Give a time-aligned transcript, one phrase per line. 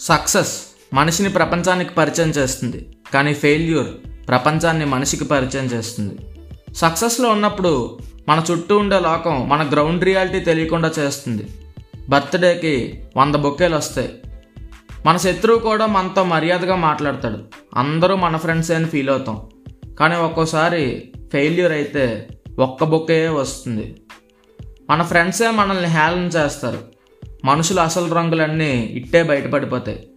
[0.00, 0.62] Success
[0.94, 3.88] మనిషిని ప్రపంచానికి పరిచయం చేస్తుంది కానీ ఫెయిల్యూర్
[4.28, 6.16] ప్రపంచాన్ని మనిషికి పరిచయం చేస్తుంది.
[6.74, 11.46] సక్సెస్లో ఉన్నప్పుడు మన చుట్టూ ఉండే లోకం మన గ్రౌండ్ రియాలిటీ తెలియకుండా చేస్తుంది.
[12.08, 14.18] బర్త్డేకి వంద బొకేలు వస్తాయి.
[15.06, 17.38] మన శత్రువు కూడా మనతో మర్యాదగా మాట్లాడతాడు.
[17.76, 19.40] అందరూ మన ఫ్రెండ్సే అని ఫీల్ అవుతాం.
[20.00, 23.96] కానీ ఒక్కోసారి ఫెయిల్యూర్ అయితే ఒక్క బొకే వస్తుంది.
[24.90, 26.99] మన ఫ్రెండ్సే మనల్ని హేళన చేస్తారు.
[27.44, 30.08] మనుషుల అసలు రంగులన్నీ ఇట్టే బయటపడిపోతాయి.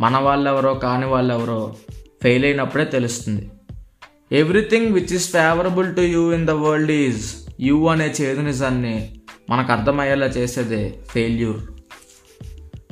[0.00, 1.76] మన వాళ్ళెవరో కాని వాళ్ళెవరో
[2.22, 3.50] ఫెయిల్ అయినప్పుడే తెలుస్తుంది.
[4.32, 9.72] Everything which is favourable to you in the world is you అనే చేదు నిజాన్ని మనకు
[9.72, 11.60] అర్థమయ్యేలా చేసేదే ఫెయిల్యూర్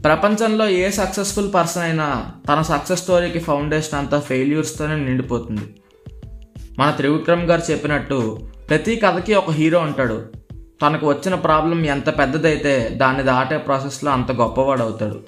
[0.04, 5.76] ప్రపంచంలో ఏ సక్సెస్ఫుల్ పర్సన్ అయినా తన సక్సెస్ స్టోరీకి ఫౌండేషన్ అంతా ఫెయిల్యూర్స్తోనే నిండిపోతుంది.
[6.78, 10.24] మన త్రివిక్రమ్ గారు చెప్పినట్టు ప్రతి కథకి ఒక హీరో ఉంటాడు.
[10.82, 15.20] తనకు వచ్చిన ప్రాబ్లం ఎంత పెద్దదైతే దాన్ని దాటే ప్రాసెస్లో అంత గొప్పవాడు అవుతాడు.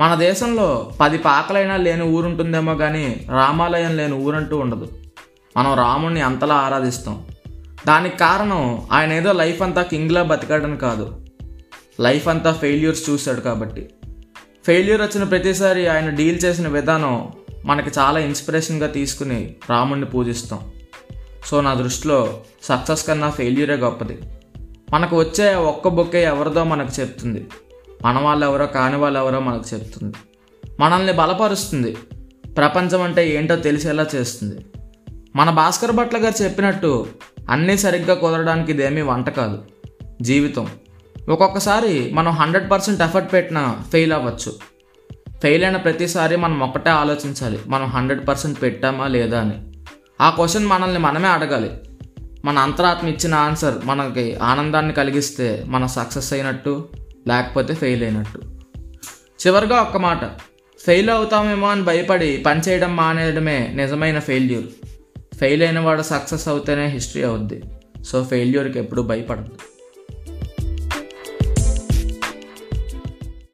[0.00, 4.88] మన దేశంలో పది పాకలైనా లేని ఊరుంటుందేమో కానీ రామాలయం లేని ఊరంటూ ఉండదు.
[5.56, 7.26] మనం రాముణ్ణి అంతలా ఆరాధిస్తాం.
[7.86, 11.26] దానికి కారణం ఆయన ఏదో లైఫ్ అంతా కింగ్లా బతికాడని కాదు.
[12.00, 13.90] లైఫ్ అంతా ఫెయిల్యూర్స్ చూశాడు కాబట్టి.
[14.66, 17.28] ఫెయిల్యూర్ వచ్చిన ప్రతిసారి ఆయన డీల్ చేసిన విధానం
[17.64, 20.60] మనకి చాలా ఇన్స్పిరేషన్గా తీసుకుని రాముణ్ణి పూజిస్తాం.
[21.46, 24.18] సో నా దృష్టిలో సక్సెస్ కన్నా ఫెయిల్యూరే గొప్పది.
[24.92, 27.48] మనకు వచ్చే ఒక్క బొక్కే ఎవరిదో మనకు చెప్తుంది.
[28.04, 30.14] మన వాళ్ళు ఎవరో కాని వాళ్ళు ఎవరో మనకు చెప్తుంది.
[30.80, 31.96] మనల్ని బలపరుస్తుంది.
[32.56, 34.66] ప్రపంచం అంటే ఏంటో తెలిసేలా చేస్తుంది.
[35.36, 37.06] మన భాస్కర్ భట్ల గారు చెప్పినట్టు
[37.50, 39.62] అన్నీ సరిగ్గా కుదరడానికి ఇదేమీ వంట కాదు.
[40.22, 40.68] జీవితం.
[41.28, 44.54] ఒక్కొక్కసారి మనం హండ్రెడ్ పర్సెంట్ ఎఫర్ట్ పెట్టినా ఫెయిల్ అవ్వచ్చు.
[45.42, 47.58] ఫెయిల్ అయిన ప్రతిసారి మనం ఒక్కటే ఆలోచించాలి.
[47.66, 49.72] మనం హండ్రెడ్ పర్సెంట్ పెట్టామా లేదా అని.
[50.20, 51.70] ఆ క్వశ్చన్ మనల్ని మనమే అడగాలి.
[52.44, 56.88] మన అంతరాత్మ ఇచ్చిన ఆన్సర్ మనకి ఆనందాన్ని కలిగిస్తే మన సక్సెస్ అయినట్టు
[57.28, 58.40] లేకపోతే ఫెయిల్ అయినట్టు.
[59.46, 60.24] చివరిగా ఒక్క మాట.
[60.86, 64.66] ఫెయిల్ అవుతామేమో అని భయపడి పని చేయడం మానేయడమే నిజమైన ఫెయిల్యూర్.
[65.36, 67.62] ఫెయిల్ అయిన వాడు సక్సెస్ అవుతేనే హిస్టరీ అవుద్ది.
[68.04, 69.50] సో ఫెయిల్యూర్కి ఎప్పుడు భయపడదు